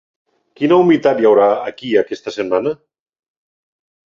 Quina 0.59 0.77
humitat 0.83 1.21
hi 1.21 1.27
haurà 1.31 1.49
aquí 1.73 1.93
aquesta 2.03 2.35
setmana? 2.39 2.75